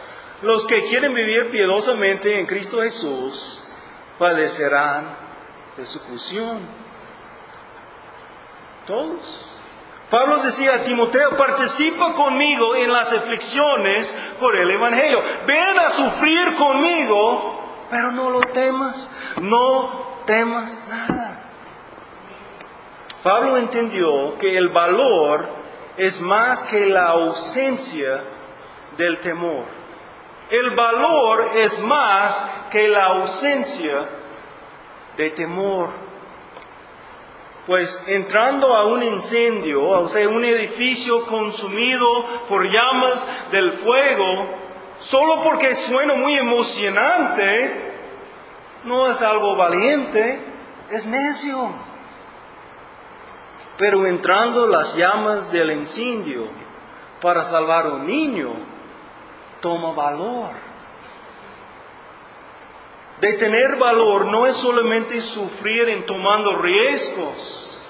[0.43, 3.65] los que quieren vivir piadosamente en Cristo Jesús
[4.19, 5.17] padecerán
[5.77, 6.61] persecución.
[8.87, 9.49] Todos.
[10.11, 15.23] Pablo decía a Timoteo, participa conmigo en las aflicciones por el Evangelio.
[15.47, 21.22] Ven a sufrir conmigo, pero no lo temas, no temas nada.
[23.23, 25.47] Pablo entendió que el valor
[25.97, 28.23] es más que la ausencia
[28.97, 29.65] del temor.
[30.51, 34.09] El valor es más que la ausencia
[35.17, 35.91] de temor.
[37.67, 44.49] Pues entrando a un incendio, o sea, un edificio consumido por llamas del fuego,
[44.99, 47.93] solo porque suena muy emocionante,
[48.83, 50.41] no es algo valiente,
[50.91, 51.92] es necio.
[53.79, 56.47] Pero entrando las llamas del incendio
[57.21, 58.51] para salvar un niño,
[59.61, 60.51] toma valor.
[63.21, 67.87] De tener valor no es solamente sufrir en tomando riesgos,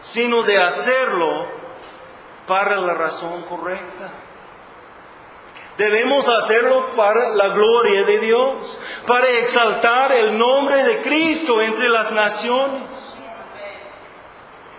[0.00, 1.46] sino de hacerlo
[2.46, 4.10] para la razón correcta.
[5.76, 12.12] Debemos hacerlo para la gloria de Dios, para exaltar el nombre de Cristo entre las
[12.12, 13.22] naciones.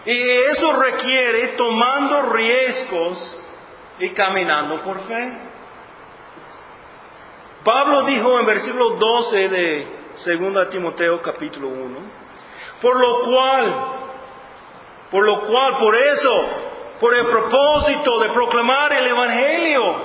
[0.07, 3.37] Y eso requiere tomando riesgos
[3.99, 5.33] y caminando por fe.
[7.65, 11.99] Pablo dijo en versículo 12 de 2 Timoteo capítulo 1,
[12.81, 13.75] por lo cual,
[15.11, 16.45] por lo cual, por eso,
[17.01, 19.95] por el propósito de proclamar el Evangelio,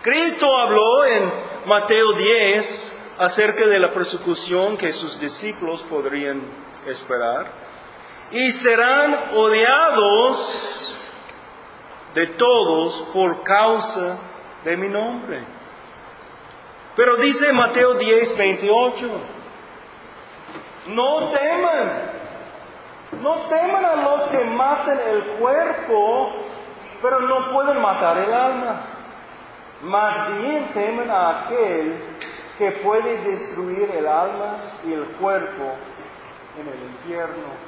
[0.00, 1.32] Cristo habló en
[1.66, 6.40] Mateo 10 acerca de la persecución que sus discípulos podrían
[6.86, 7.67] esperar
[8.30, 10.98] y serán odiados
[12.14, 14.18] de todos por causa
[14.64, 15.42] de mi nombre.
[16.96, 19.08] Pero dice Mateo 10, 28,
[20.88, 21.92] no teman,
[23.22, 26.32] no teman a los que maten el cuerpo,
[27.00, 28.80] pero no pueden matar el alma.
[29.82, 32.02] Más bien temen a aquel
[32.58, 35.76] que puede destruir el alma y el cuerpo
[36.58, 37.67] en el infierno.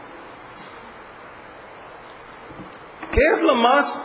[3.12, 4.00] ¿Qué es la más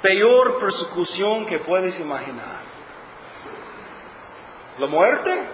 [0.00, 2.60] peor persecución que puedes imaginar?
[4.78, 5.48] ¿La muerte?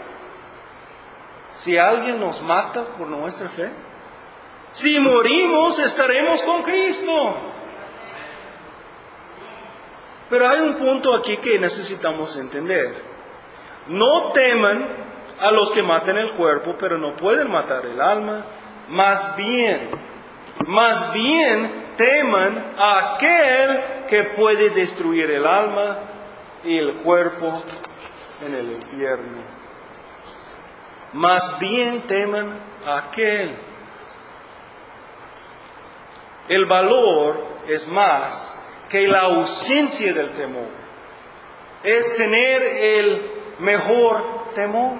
[1.54, 3.70] Si alguien nos mata por nuestra fe.
[4.70, 7.36] Si morimos, estaremos con Cristo.
[10.30, 13.02] Pero hay un punto aquí que necesitamos entender.
[13.88, 14.86] No teman
[15.40, 18.44] a los que matan el cuerpo, pero no pueden matar el alma.
[18.88, 19.90] Más bien,
[20.66, 25.98] más bien teman a aquel que puede destruir el alma
[26.64, 27.62] y el cuerpo
[28.46, 29.42] en el infierno.
[31.12, 33.54] Más bien teman a aquel.
[36.48, 38.56] El valor es más
[38.88, 40.68] que la ausencia del temor.
[41.82, 44.98] Es tener el mejor temor.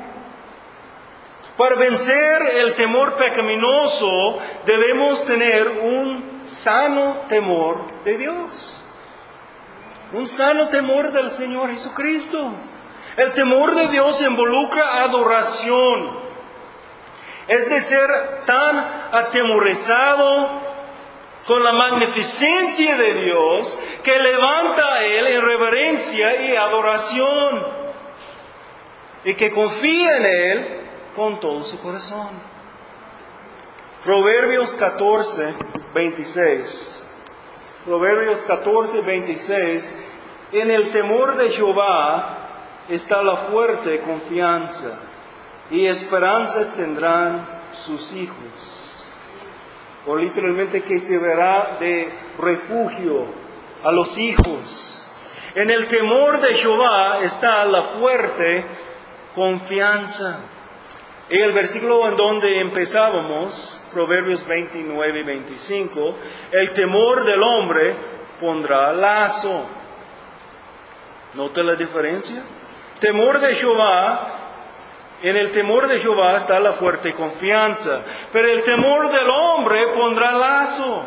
[1.57, 8.80] Para vencer el temor pecaminoso debemos tener un sano temor de Dios.
[10.12, 12.51] Un sano temor del Señor Jesucristo.
[13.16, 16.18] El temor de Dios involucra adoración.
[17.46, 18.78] Es de ser tan
[19.12, 20.62] atemorizado
[21.46, 27.66] con la magnificencia de Dios que levanta a Él en reverencia y adoración.
[29.24, 30.80] Y que confía en Él
[31.14, 32.47] con todo su corazón.
[34.09, 35.54] Proverbios 14,
[35.92, 37.04] 26.
[37.84, 40.09] Proverbios 14, 26.
[40.52, 42.38] En el temor de Jehová
[42.88, 44.98] está la fuerte confianza
[45.70, 47.46] y esperanza tendrán
[47.76, 48.96] sus hijos.
[50.06, 53.26] O literalmente que se verá de refugio
[53.84, 55.06] a los hijos.
[55.54, 58.64] En el temor de Jehová está la fuerte
[59.34, 60.38] confianza.
[61.31, 66.16] Y el versículo en donde empezábamos, Proverbios 29 y 25,
[66.53, 67.95] el temor del hombre
[68.41, 69.66] pondrá lazo.
[71.35, 72.43] ¿Nota la diferencia?
[72.99, 74.39] Temor de Jehová,
[75.22, 78.03] en el temor de Jehová está la fuerte confianza,
[78.33, 81.05] pero el temor del hombre pondrá lazo.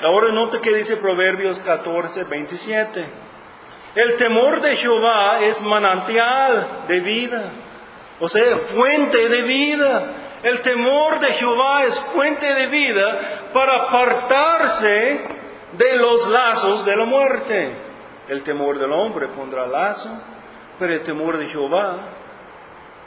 [0.00, 3.06] Ahora nota que dice Proverbios 14, 27.
[3.94, 7.44] El temor de Jehová es manantial de vida,
[8.20, 10.14] o sea, fuente de vida.
[10.42, 15.20] El temor de Jehová es fuente de vida para apartarse
[15.72, 17.70] de los lazos de la muerte.
[18.28, 20.10] El temor del hombre pondrá lazo,
[20.78, 22.00] pero el temor de Jehová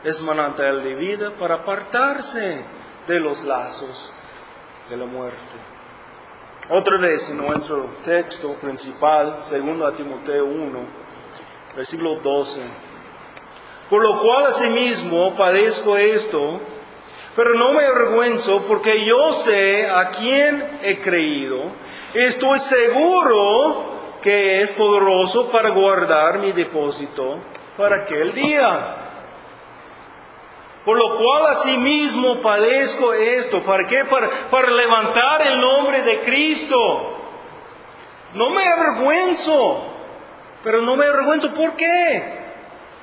[0.04, 2.64] es manantial de vida para apartarse
[3.08, 4.12] de los lazos
[4.90, 5.71] de la muerte.
[6.74, 10.80] Otra vez en nuestro texto principal, segundo a Timoteo 1,
[11.76, 12.62] versículo 12.
[13.90, 16.62] Por lo cual asimismo padezco esto,
[17.36, 21.60] pero no me avergüenzo porque yo sé a quién he creído.
[22.14, 27.42] Estoy seguro que es poderoso para guardar mi depósito
[27.76, 29.01] para aquel día.
[30.86, 33.62] Por lo cual asimismo padezco esto.
[33.62, 34.04] ¿Para qué?
[34.06, 37.18] Para, levantar el nombre de Cristo.
[38.34, 39.86] No me avergüenzo.
[40.64, 41.52] Pero no me avergüenzo.
[41.52, 42.42] ¿Por qué?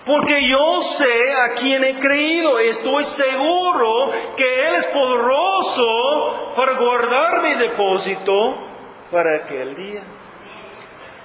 [0.04, 2.58] Porque yo sé a quién he creído.
[2.58, 8.56] Estoy seguro que Él es poderoso para guardar mi depósito
[9.12, 10.02] para aquel día.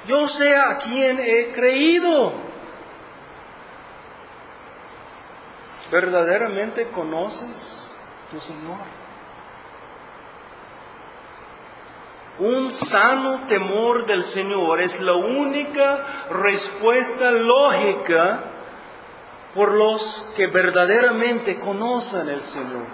[0.08, 2.53] Yo sé a quién he creído.
[5.94, 7.84] ¿Verdaderamente conoces
[8.32, 8.80] tu Señor?
[12.40, 18.44] Un sano temor del Señor es la única respuesta lógica
[19.54, 22.88] por los que verdaderamente conocen el Señor,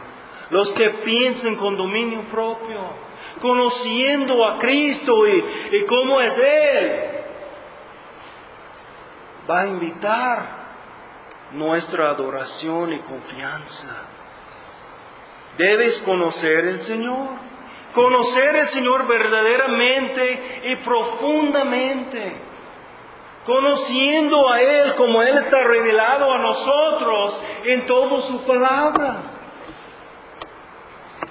[0.49, 2.81] los que piensan con dominio propio,
[3.39, 5.41] conociendo a Cristo y,
[5.71, 7.01] y cómo es Él.
[9.49, 10.58] Va a invitar
[11.51, 13.89] nuestra adoración y confianza.
[15.57, 17.27] Debes conocer el Señor,
[17.93, 22.33] conocer el Señor verdaderamente y profundamente,
[23.45, 29.17] conociendo a Él como Él está revelado a nosotros en toda su palabra.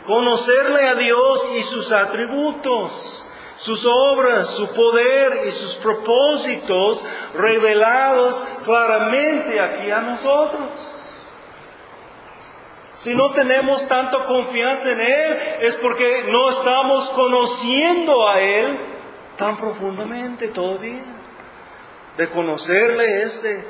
[0.04, 3.27] Conocerle a Dios y sus atributos
[3.58, 7.04] sus obras, su poder y sus propósitos
[7.34, 10.70] revelados claramente aquí a nosotros.
[12.94, 18.78] Si no tenemos tanta confianza en Él es porque no estamos conociendo a Él
[19.36, 21.04] tan profundamente todavía.
[22.16, 23.64] De conocerle es de,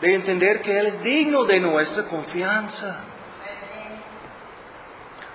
[0.00, 3.04] de entender que Él es digno de nuestra confianza.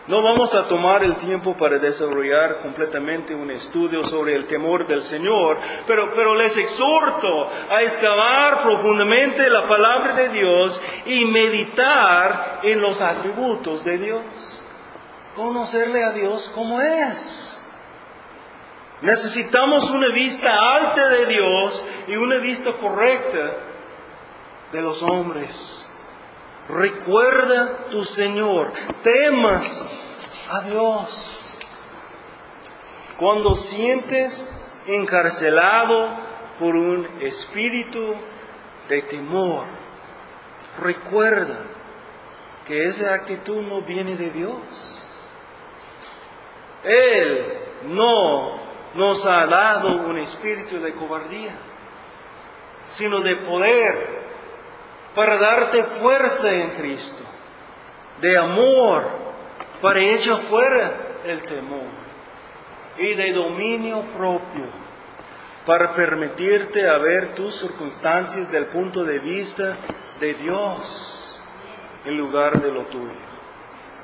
[0.07, 5.01] No vamos a tomar el tiempo para desarrollar completamente un estudio sobre el temor del
[5.01, 12.81] Señor, pero, pero les exhorto a excavar profundamente la palabra de Dios y meditar en
[12.81, 14.61] los atributos de Dios.
[15.35, 17.59] Conocerle a Dios como es.
[19.01, 23.57] Necesitamos una vista alta de Dios y una vista correcta
[24.71, 25.89] de los hombres.
[26.67, 28.71] Recuerda tu Señor,
[29.03, 31.55] temas a Dios.
[33.17, 36.09] Cuando sientes encarcelado
[36.59, 38.15] por un espíritu
[38.89, 39.65] de temor,
[40.79, 41.57] recuerda
[42.65, 45.07] que esa actitud no viene de Dios.
[46.83, 48.55] Él no
[48.95, 51.55] nos ha dado un espíritu de cobardía,
[52.87, 54.24] sino de poder
[55.15, 57.23] para darte fuerza en Cristo,
[58.19, 59.07] de amor
[59.81, 60.91] para echar fuera
[61.25, 61.87] el temor
[62.97, 64.65] y de dominio propio
[65.65, 69.77] para permitirte ver tus circunstancias del punto de vista
[70.19, 71.41] de Dios
[72.03, 73.25] en lugar de lo tuyo.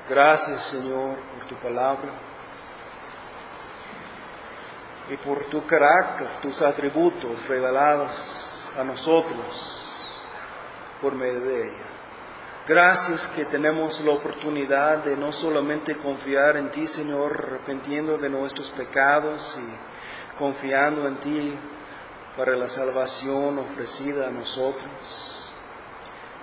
[0.10, 2.12] Gracias Señor por tu palabra
[5.10, 9.81] y por tu carácter, tus atributos revelados a nosotros
[11.02, 11.86] por medio de ella.
[12.68, 18.70] Gracias que tenemos la oportunidad de no solamente confiar en ti, Señor, arrepentiendo de nuestros
[18.70, 21.54] pecados y confiando en ti
[22.38, 25.52] para la salvación ofrecida a nosotros,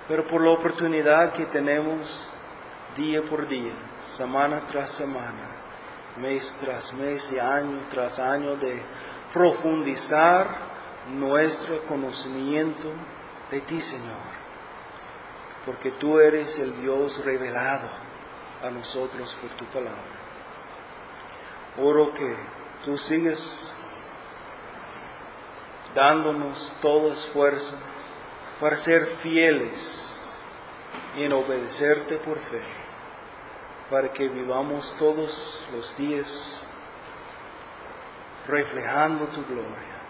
[0.07, 2.33] pero por la oportunidad que tenemos
[2.97, 5.57] día por día, semana tras semana,
[6.17, 8.83] mes tras mes y año tras año de
[9.33, 10.49] profundizar
[11.13, 12.93] nuestro conocimiento
[13.51, 14.38] de ti, Señor.
[15.69, 17.91] Porque tú eres el Dios revelado
[18.63, 20.19] a nosotros por tu palabra.
[21.77, 22.37] Oro que
[22.87, 23.77] tú sigues
[25.93, 27.77] dándonos todo esfuerzo
[28.59, 30.35] para ser fieles
[31.19, 32.63] y en obedecerte por fe
[33.91, 36.67] para que vivamos todos los días
[38.47, 40.01] reflejando tu gloria,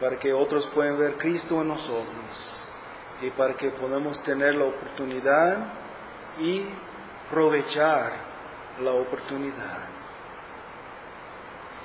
[0.00, 2.64] para que otros puedan ver Cristo en nosotros
[3.22, 5.58] y para que podamos tener la oportunidad
[6.38, 6.64] y
[7.26, 8.12] aprovechar
[8.80, 9.88] la oportunidad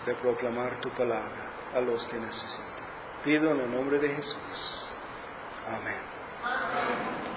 [0.05, 2.85] de proclamar tu palabra a los que necesitan.
[3.23, 4.89] Pido en el nombre de Jesús.
[5.67, 7.27] Amén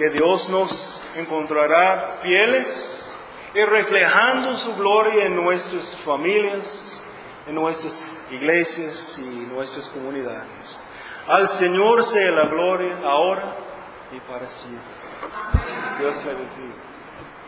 [0.00, 3.12] que Dios nos encontrará fieles
[3.54, 6.98] y reflejando su gloria en nuestras familias,
[7.46, 10.80] en nuestras iglesias y nuestras comunidades.
[11.30, 13.54] Al Señor sea la gloria ahora
[14.10, 14.80] y para siempre.
[16.00, 16.89] Dios le bendiga.